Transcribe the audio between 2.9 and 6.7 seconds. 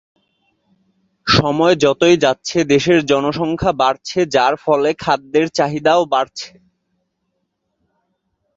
জনসংখ্যা বাড়ছে যার ফলে খাদ্যের চাহিদাও বাড়ছে।